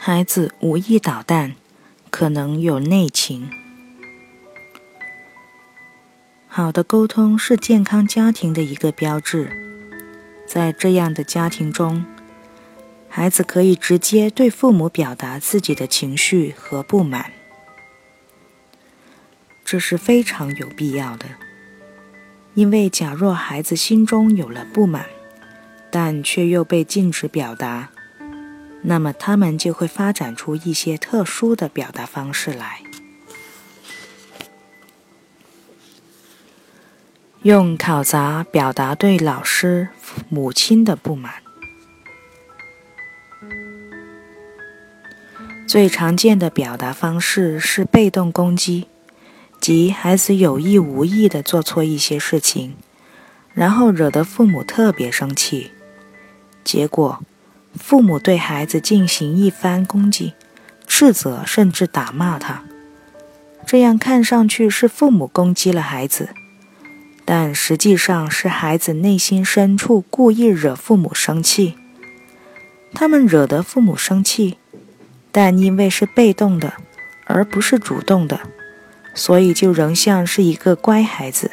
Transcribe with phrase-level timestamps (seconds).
[0.00, 1.56] 孩子无意捣蛋，
[2.08, 3.50] 可能有内情。
[6.46, 9.50] 好的沟通是健康家庭的一个标志。
[10.46, 12.06] 在这样的家庭中，
[13.08, 17.32] 孩子可以直接对父母表达自己的情绪和不满，
[19.64, 21.26] 这是非常有必要的。
[22.54, 25.06] 因为假若孩子心中有了不满，
[25.90, 27.90] 但却又被禁止表达，
[28.82, 32.82] 那么他们就会发展出一些特殊的表达方式来，
[37.42, 39.88] 用考砸表达对老师、
[40.28, 41.34] 母亲的不满。
[45.66, 48.88] 最常见的表达方式是被动攻击，
[49.60, 52.74] 即孩子有意无意的做错一些事情，
[53.52, 55.72] 然后惹得父母特别生气，
[56.64, 57.22] 结果
[57.74, 60.34] 父母对孩子进行一番攻击、
[60.86, 62.62] 斥责，甚至打骂他。
[63.66, 66.30] 这样看上去是父母攻击了孩子，
[67.24, 71.74] 但实际上是孩子内心深处故意惹父母生气。
[72.94, 74.58] 他们惹得父母生气。
[75.30, 76.72] 但因为是被动的，
[77.26, 78.40] 而不是主动的，
[79.14, 81.52] 所以就仍像是一个乖孩子。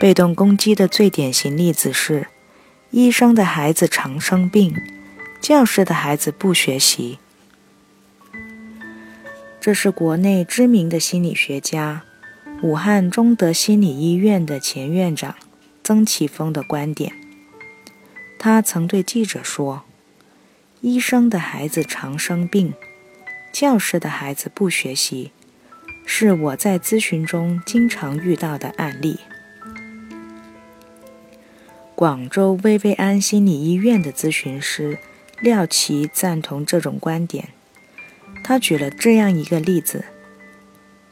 [0.00, 2.26] 被动攻击的最典型例子是：
[2.96, 4.72] 医生的孩子常生病，
[5.40, 7.18] 教师的孩子不学习。
[9.60, 12.04] 这是国内知名的心理学家、
[12.62, 15.34] 武汉中德心理医院的前院长
[15.82, 17.12] 曾启峰的观点。
[18.38, 19.82] 他曾对记者说。
[20.80, 22.74] 医生的孩子常生病，
[23.52, 25.32] 教师的孩子不学习，
[26.06, 29.18] 是我在咨询中经常遇到的案例。
[31.96, 34.98] 广州薇薇安心理医院的咨询师
[35.40, 37.50] 廖琦赞同这种观点。
[38.42, 40.04] 他举了这样一个例子：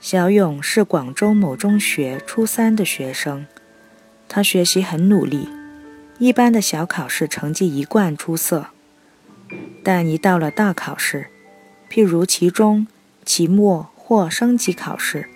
[0.01, 3.47] 小勇是广州某中学初三的学生，
[4.29, 5.49] 他学习很努力，
[6.19, 8.67] 一般的小考试成绩一贯出色。
[9.85, 11.29] 但一到了大考试，
[11.89, 12.89] 譬如期中、
[13.25, 15.29] 期末或升级考试，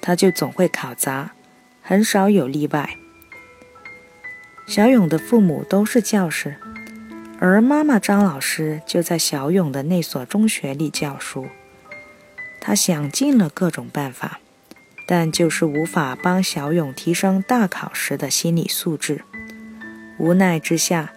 [0.00, 1.32] 他就总会考砸，
[1.82, 2.96] 很少有例外。
[4.66, 6.56] 小勇的父母都是教师，
[7.38, 11.46] 而妈妈张老师就在小勇的那所中学里教书。
[12.60, 14.40] 他想尽了各种办法，
[15.06, 19.22] 但就是无法帮小勇提升大考时的心理素质。
[20.18, 21.12] 无奈之下。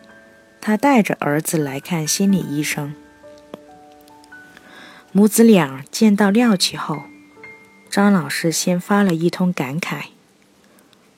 [0.60, 2.94] 他带着儿子来看心理医生。
[5.14, 7.04] 母子俩见到廖奇后，
[7.90, 10.08] 张老师先发了一通感慨：“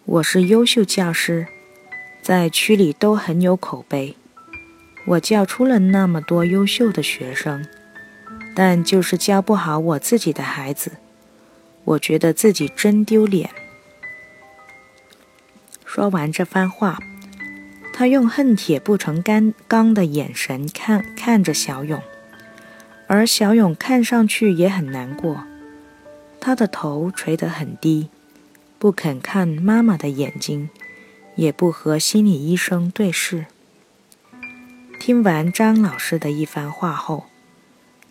[0.06, 1.48] 我是优秀教师，
[2.22, 4.16] 在区里都很有口碑，
[5.06, 7.66] 我教出了那么多优秀的学生，
[8.56, 10.94] 但就是教不好我自己的孩子，
[11.84, 13.50] 我觉得自己真丢脸。”
[15.86, 17.00] 说完这番话。
[17.92, 22.02] 他用恨铁不成钢钢的眼神看看着小勇，
[23.08, 25.44] 而小勇看上去也很难过，
[26.40, 28.08] 他的头垂得很低，
[28.78, 30.70] 不肯看妈妈的眼睛，
[31.40, 33.46] 也不和心理医生对视。
[35.00, 37.28] 听完张老师的一番话后，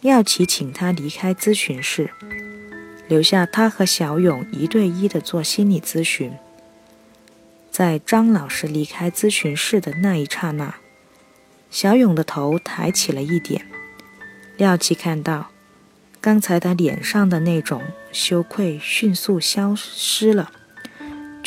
[0.00, 2.10] 廖奇请他离开咨询室，
[3.06, 6.32] 留下他和小勇一对一的做心理咨询。
[7.70, 10.76] 在张老师离开咨询室的那一刹那，
[11.70, 13.66] 小勇的头抬起了一点。
[14.56, 15.50] 廖奇看到，
[16.22, 20.50] 刚才他脸上的那种羞愧迅速消失了，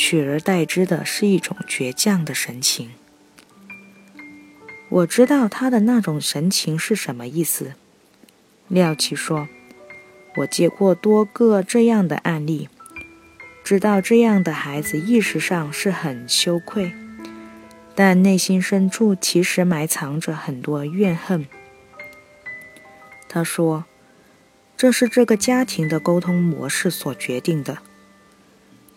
[0.04, 2.90] 取而代之的是一种倔强的神情。
[4.88, 7.74] 我知道他的那种神情是什么意思。
[8.66, 9.46] 廖奇说
[10.38, 12.68] ：“我接过多个这样的案例。”
[13.62, 16.92] 知道这样的孩子意识上是很羞愧，
[17.94, 21.46] 但内心深处其实埋藏着很多怨恨。
[23.28, 23.84] 他说
[24.76, 27.78] ：“这是这个家庭的沟通模式所决定的。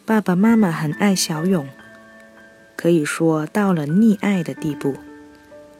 [0.08, 1.68] 爸爸妈妈很爱小勇，
[2.76, 4.98] 可以说到了溺爱的地步，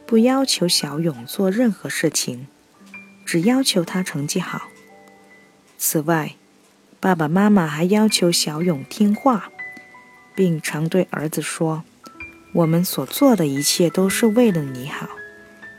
[0.04, 2.48] 不要求小勇做任何事情，
[3.24, 4.62] 只要求他成绩好。
[5.78, 6.32] 此外，”
[6.98, 9.52] 爸爸妈妈还要求小勇听话，
[10.34, 11.84] 并常对儿子说
[12.52, 15.08] ：“我们所做的一切都是为了你好，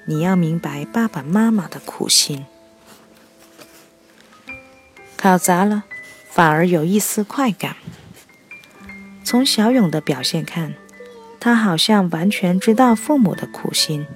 [0.05, 2.45] 你要明白爸爸妈妈的苦心。”
[5.17, 5.83] 考砸了，
[6.29, 7.75] 反而有一丝快感。
[9.27, 10.73] 从小勇的表现看，
[11.37, 14.07] 他好像完全知道父母的苦心。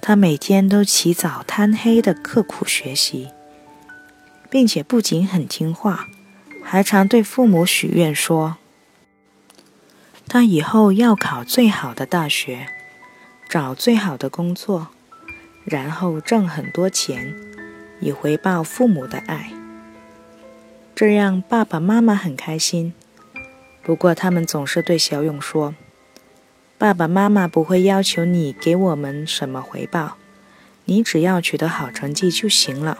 [0.00, 3.30] 他每天都起早贪黑的刻苦学习，
[4.48, 6.06] 并且不仅很听话，
[6.62, 8.58] 还常对父母许愿说
[10.28, 12.68] ：“他以后要考最好的大学，
[13.48, 14.90] 找最好的工作，
[15.64, 17.34] 然后挣很多钱，
[17.98, 19.50] 以回报父母的爱。”
[20.94, 22.94] 这样爸爸妈妈很开心。
[23.84, 25.74] 不过他们总是对小勇说
[26.78, 30.16] ：“爸爸妈妈不会要求你给我们什么回报，
[30.86, 32.98] 你只要取得好成绩就行了。”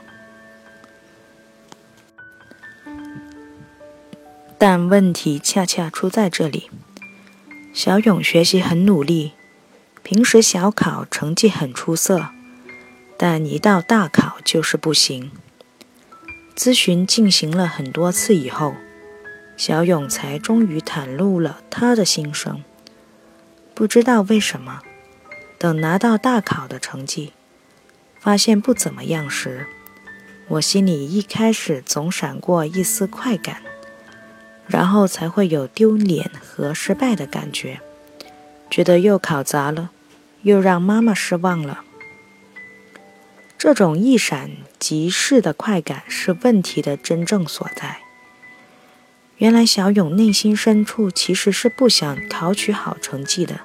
[4.59, 6.71] 但问题恰恰出在这里：
[7.73, 9.33] 小勇学习很努力，
[10.03, 12.29] 平时小考成绩很出色，
[13.17, 15.31] 但一到大考就是不行。
[16.55, 18.75] 咨询进行了很多次以后。
[19.56, 22.65] 小勇才终于袒露了他的心声。
[23.75, 24.83] 不知道为什么，
[25.59, 27.33] 等拿到大考的成绩，
[28.21, 29.67] 发现不怎么样时，
[30.49, 33.62] 我心里一开始总闪过一丝快感，
[34.67, 37.81] 然后才会有丢脸和失败的感觉，
[38.71, 39.91] 觉得又考砸了，
[40.43, 41.83] 又让妈妈失望了。
[43.57, 48.04] 这种一闪即逝的快感是问题的真正所在。
[49.39, 53.61] 原来小勇内心深处其实是不想考取好成绩的。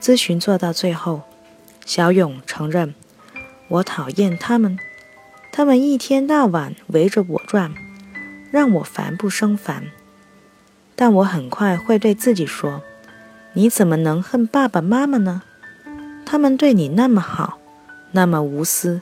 [0.00, 1.22] 咨询做到最后，
[1.86, 2.94] 小勇承认
[3.68, 4.78] ：“我讨厌他们，
[5.52, 7.72] 他们一天到晚围着我转，
[8.50, 9.84] 让我烦不胜烦。
[10.96, 12.82] 但我很快会对自己说：
[13.54, 15.42] 你怎么能恨爸爸妈妈呢？
[16.26, 17.58] 他们对你那么好，
[18.12, 19.00] 那么无私，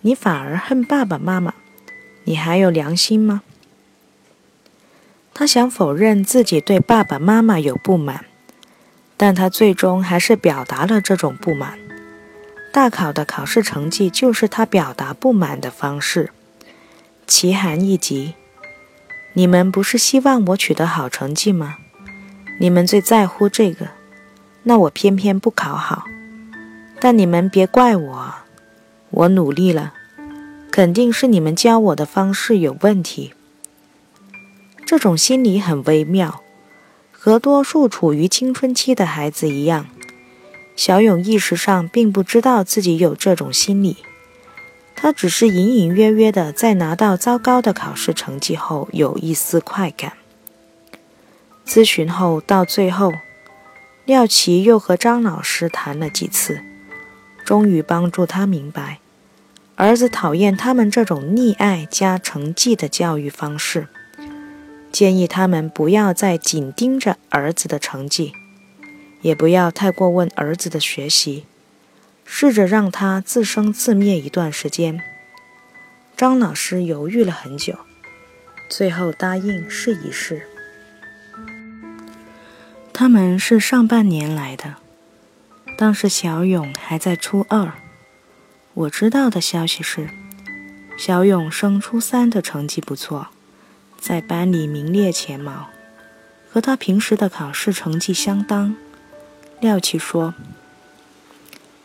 [0.00, 1.54] 你反而恨爸爸妈妈，
[2.24, 3.42] 你还有良心吗？”
[5.38, 8.24] 他想否认自己对爸爸妈妈有不满，
[9.18, 11.78] 但他最终还是表达了这种不满。
[12.72, 16.30] 大考的考试成绩就是他表达不满的方式。
[17.26, 18.32] 其含义即：
[19.34, 21.76] 你们不是希望我取得好成绩吗？
[22.58, 23.88] 你们最在乎这个，
[24.62, 26.04] 那我偏偏不考好。
[26.98, 28.34] 但你们别怪我，
[29.10, 29.92] 我努力了，
[30.70, 33.34] 肯定是你们教我的方式有问题。
[34.86, 36.44] 这种心理很微妙，
[37.10, 39.88] 和多数处于青春期的孩子一样，
[40.76, 43.96] 小勇意识上并不知道自己有这种心理，
[44.94, 50.12] 他只是隐隐约约的在拿到糟糕的考试成绩后有一丝快感。
[51.66, 53.12] 咨询后到最后，
[54.04, 56.60] 廖奇又和张老师谈了几次，
[57.44, 59.00] 终于帮助他明白，
[59.74, 63.88] 儿子讨厌他们这种溺爱加成绩的教育方式。
[64.96, 68.32] 建议他们不要再紧盯着儿子的成绩，
[69.20, 71.44] 也不要太过问儿子的学习，
[72.24, 75.02] 试着让他自生自灭一段时间。
[76.16, 77.76] 张老师犹豫了很久，
[78.70, 80.48] 最后答应试一试。
[82.94, 84.76] 他们是上半年来的，
[85.76, 87.70] 当时小勇还在初二。
[88.72, 90.08] 我知道的消息是，
[90.96, 93.28] 小勇升初三的成绩不错。
[94.06, 95.66] 在班里名列前茅，
[96.48, 98.76] 和他平时的考试成绩相当。
[99.58, 100.32] 廖奇说：“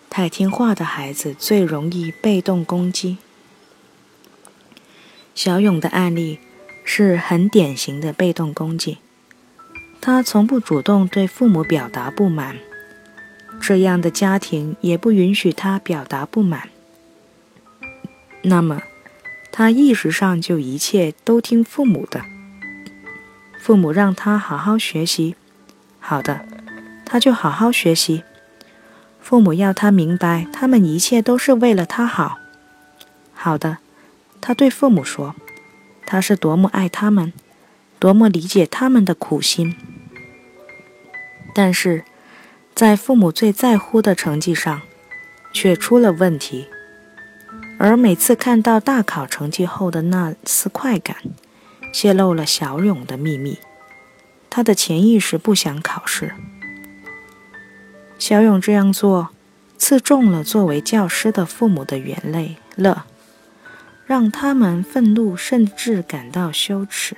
[0.08, 3.18] 太听话的孩子最容易被动攻击。”
[5.34, 6.38] 小勇的案例
[6.86, 9.00] 是很典型的被动攻击，
[10.00, 12.56] 他从不主动对父母表达不满，
[13.60, 16.70] 这样的家庭也不允许他表达不满。
[18.44, 18.84] 那么。
[19.52, 22.22] 他意识上就一切都听父母的，
[23.60, 25.36] 父母让他好好学习，
[26.00, 26.46] 好的，
[27.06, 28.24] 他就好好学习。
[29.20, 32.38] 父母要他明白，他们一切都是为了他好，
[33.34, 33.78] 好的，
[34.40, 35.36] 他对父母说，
[36.06, 37.32] 他是多么爱他们，
[38.00, 39.76] 多么理解他们的苦心。
[41.54, 42.04] 但是，
[42.74, 44.82] 在父母最在乎的成绩上，
[45.54, 46.68] 却出了问题。
[47.84, 51.18] 而每次看到大考成绩后的那丝快感，
[51.92, 53.58] 泄露了小勇的秘密。
[54.52, 56.36] 他的潜意识不想考试。
[58.20, 59.30] 小勇这样做，
[59.80, 63.08] 刺中了作为教师的父母的眼泪了，
[64.06, 67.18] 让他们愤怒，甚至感到羞耻。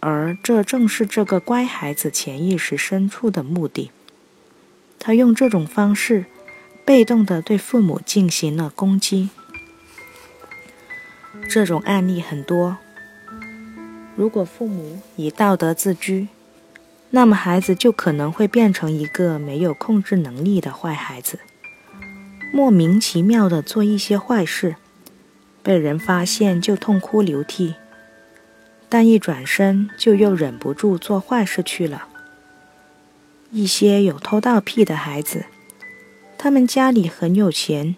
[0.00, 3.90] 而这正是这个乖孩子潜意识深处的目的。
[4.98, 6.24] 他用这种方式，
[6.86, 9.28] 被动地对父母进行了攻击。
[11.48, 12.76] 这种案例很多。
[14.16, 16.28] 如果父母以道德自居，
[17.10, 21.38] 那么孩子就可能会变成一个没有控制能力的坏孩子，
[22.52, 24.76] 莫名其妙地做一些坏事，
[25.62, 27.74] 被人发现就痛哭流涕，
[28.88, 32.06] 但一转身就又忍不住做坏事去了。
[33.50, 35.46] 一些有偷盗癖的孩子，
[36.38, 37.96] 他们家里很有钱，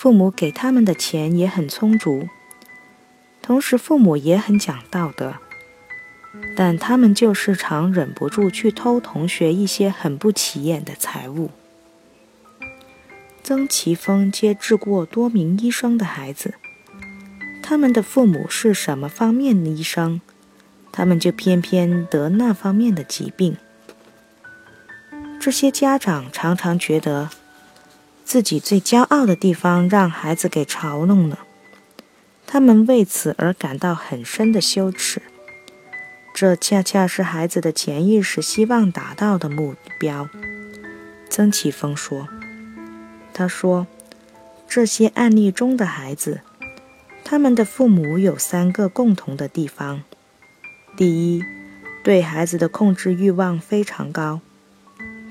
[0.00, 2.26] 父母给他们的钱也很充足，
[3.42, 5.34] 同时父母也很讲道德。
[6.56, 11.50] 但他们就是常忍不住去偷同学一些很不起眼的财物。
[13.42, 16.54] 曾奇峰接治过多名医生的孩子，
[17.62, 20.22] 他们的父母是什么方面的医生，
[20.90, 23.54] 他们就偏偏得那方面的疾病。
[25.38, 27.28] 这些家长常常觉得
[28.24, 31.40] 自己最骄傲的地方让孩子给嘲弄了，
[32.46, 35.22] 他们为此而感到很深的羞耻。
[36.32, 40.28] 这恰恰是孩子的潜意识希望达到的目标。
[41.28, 42.28] 曾奇峰说
[43.34, 43.86] ：“他说，
[44.68, 46.40] 这些案例中的孩子，
[47.24, 50.02] 他们的父母有三个共同的地方：
[50.96, 51.44] 第一，
[52.02, 54.40] 对孩子的控制欲望非常高，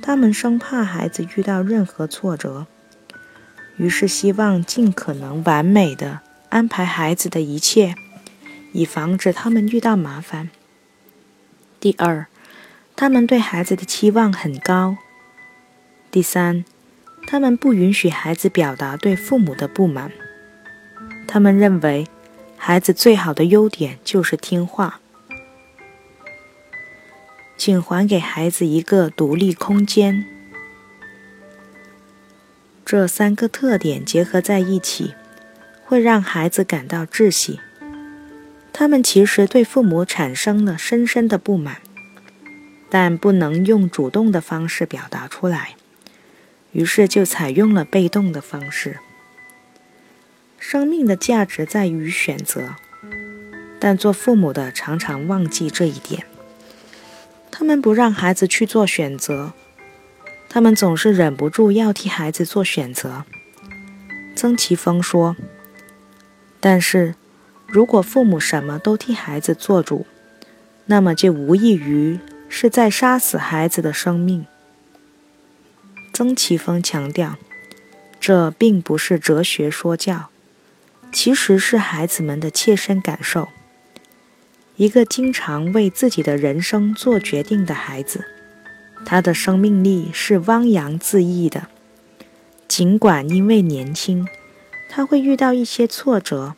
[0.01, 2.67] 他们生怕孩子遇到任何挫折，
[3.79, 6.19] 于是希望尽可能完美的
[6.49, 7.95] 安排孩子的一切，
[8.73, 10.49] 以防止他们遇到麻烦。”
[11.79, 12.27] 第二，
[12.97, 14.97] 他们对孩子的期望很高。
[16.11, 16.65] 第三，
[17.25, 20.11] 他们不允许孩子表达对父母的不满。
[21.25, 22.05] 他们认为，
[22.57, 24.99] 孩子最好的优点就是听话。
[27.57, 30.25] 请还给孩子一个独立空间。
[32.91, 35.13] 这三个特点结合在一起，
[35.85, 37.59] 会让孩子感到窒息。
[38.73, 41.83] 他们其实对父母产生了深深的不满，
[42.89, 45.75] 但不能用主动的方式表达出来，
[46.71, 48.97] 于是就采用了被动的方式。
[50.57, 52.73] 生命的价值在于选择，
[53.79, 56.25] 但做父母的常常忘记这一点。
[57.51, 59.53] 他们不让孩子去做选择，
[60.49, 63.23] 他们总是忍不住要替孩子做选择。
[64.35, 65.35] 曾奇峰说
[66.59, 67.15] ：“但是。”
[67.71, 70.07] 如果父母什么都替孩子做主，
[70.87, 74.47] 那么就无异于是在杀死孩子的生命。
[76.11, 77.37] 曾奇峰强调，
[78.19, 80.31] 这并不是哲学说教，
[81.11, 83.49] 其实是孩子们的切身感受。
[84.77, 88.25] 一个经常为自己的人生做决定的孩子，
[89.05, 91.67] 他的生命力是汪洋恣意的。
[92.67, 94.27] 尽管因为年轻，
[94.89, 96.55] 他会遇到一些挫折。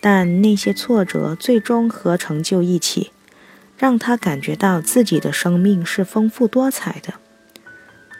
[0.00, 3.12] 但那些挫折最终和成就一起，
[3.78, 7.14] 让他感觉到自己的生命是丰富多彩的。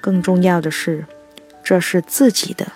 [0.01, 1.07] 更重要的是，
[1.65, 2.71] 这是自己的。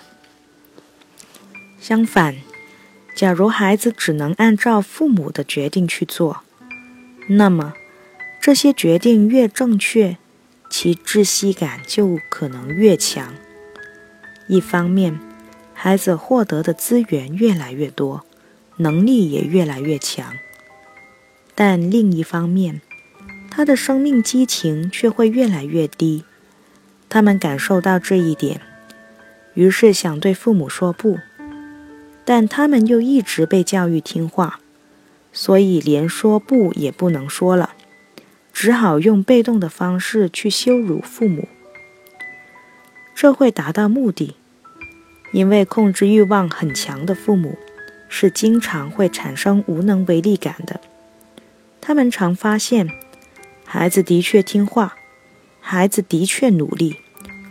[1.79, 2.35] 相反，
[3.15, 6.41] 假如孩子只能按照父母的决定去做，
[7.29, 7.73] 那么
[8.41, 10.17] 这些决定越正确，
[10.79, 13.33] 其窒息感就可能越强。
[14.47, 15.19] 一方面，
[15.73, 18.23] 孩子获得的资源越来越多。
[18.75, 20.35] 能力也越来越强，
[21.55, 22.79] 但另一方面，
[23.49, 26.23] 他的生命激情却会越来越低。
[27.09, 28.61] 他们感受到这一点，
[29.55, 31.17] 于是想对父母说不，
[32.23, 34.59] 但他们又一直被教育听话，
[35.33, 37.71] 所以连说不也不能说了，
[38.59, 41.47] 只好用被动的方式去羞辱父母。
[43.13, 44.35] 这会达到目的，
[45.31, 47.55] 因为控制欲望很强的父母。
[48.09, 50.79] 是经常会产生无能为力感的。
[51.81, 52.89] 他们常发现，
[53.63, 54.95] 孩子的确听话，
[55.59, 56.95] 孩子的确努力，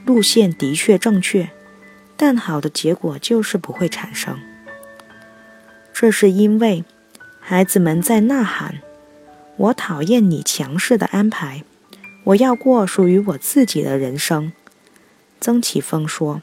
[0.06, 1.50] 路线的确正确，
[2.16, 4.40] 但好的结果就是不会产生。
[5.92, 6.84] 这是因为
[7.38, 8.80] 孩子们在呐喊
[9.56, 11.64] ：“我讨厌你强势的安排，
[12.25, 14.52] 我要过属于我自己的人生。”
[15.40, 16.42] 曾启峰说：“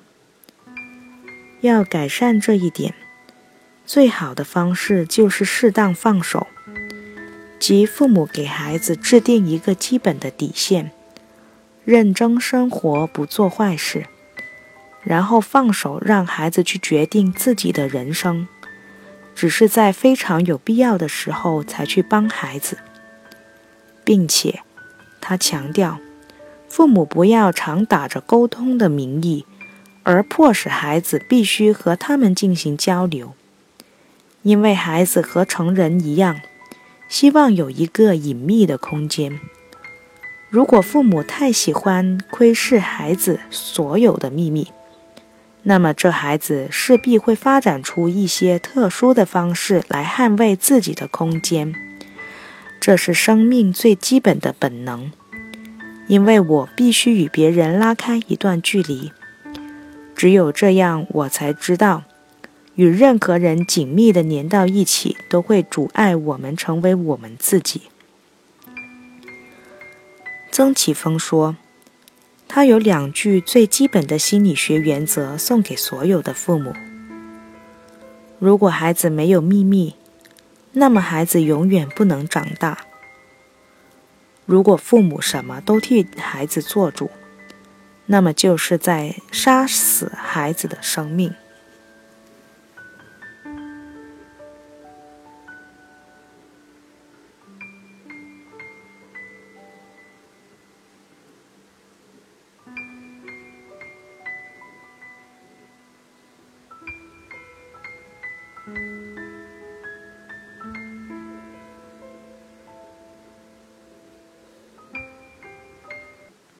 [1.61, 2.93] 要改善这一点。”
[3.85, 6.47] 最好的方式就是适当放手，
[7.59, 10.91] 即父母给孩子制定一个基本的底线，
[11.83, 14.05] 认真生活，不做坏事，
[15.03, 18.47] 然后放手让孩子去决定自己的人生，
[19.35, 22.77] 只是在非常有必要的时候才去帮孩子，
[24.03, 24.61] 并且
[25.21, 25.99] 他强调，
[26.69, 29.45] 父母不要常打着沟通的名义，
[30.03, 33.33] 而迫使孩子必须和他们进行交流。
[34.41, 36.41] 因为孩子和成人一样，
[37.07, 39.39] 希望有一个隐秘的空间。
[40.49, 44.67] 如果父母太喜欢窥视孩子所有的秘密，
[45.63, 51.73] 那么这孩子势必会发展出一些特殊的方式来捍卫自己的空间。
[52.85, 55.09] 这是生命最基本的本能，
[56.07, 59.13] 因为我必须与别人拉开一段距离，
[60.13, 62.03] 只有这样，我才知道，
[62.75, 67.83] 与任何人紧密的粘到一起，都会阻碍我们成为我们自己。
[70.51, 71.55] 曾启峰说。
[72.49, 76.73] 他有两句最基本的心理学原则送给所有的父母：
[78.39, 79.95] 如果孩子没有秘密，
[80.73, 82.77] 那么孩子永远不能长大；
[84.45, 87.11] 如果父母什么都替孩子做主，
[88.07, 91.33] 那么就是在杀死孩子的生命。